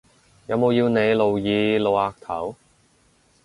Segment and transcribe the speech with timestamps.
[0.47, 2.55] 有冇要你露耳露額頭？